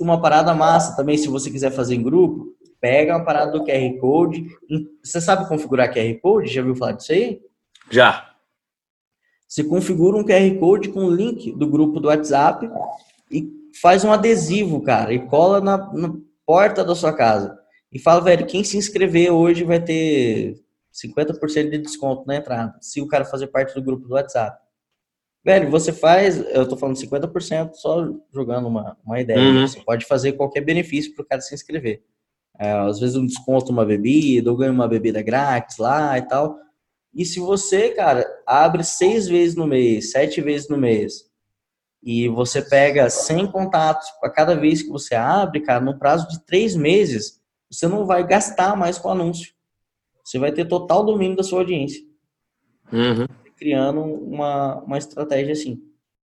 [0.00, 3.98] Uma parada massa também, se você quiser fazer em grupo, pega uma parada do QR
[4.00, 4.46] Code.
[5.02, 6.52] Você sabe configurar QR Code?
[6.52, 7.40] Já viu falar disso aí?
[7.90, 8.34] Já.
[9.46, 12.70] Você configura um QR Code com o link do grupo do WhatsApp
[13.30, 13.48] e
[13.80, 16.14] faz um adesivo, cara, e cola na, na
[16.46, 17.58] porta da sua casa.
[17.92, 20.60] E fala, velho, quem se inscrever hoje vai ter
[20.92, 24.59] 50% de desconto na entrada, se o cara fazer parte do grupo do WhatsApp.
[25.44, 29.40] Velho, você faz, eu tô falando 50% só jogando uma, uma ideia.
[29.40, 29.66] Uhum.
[29.66, 32.02] Você pode fazer qualquer benefício para o cara se inscrever.
[32.58, 36.58] É, às vezes um desconto uma bebida, ou ganha uma bebida grátis lá e tal.
[37.14, 41.24] E se você, cara, abre seis vezes no mês, sete vezes no mês,
[42.02, 46.44] e você pega 100 contatos a cada vez que você abre, cara, no prazo de
[46.44, 49.52] três meses, você não vai gastar mais com anúncio.
[50.24, 52.00] Você vai ter total domínio da sua audiência.
[52.92, 53.26] Uhum.
[53.60, 55.80] Criando uma, uma estratégia assim.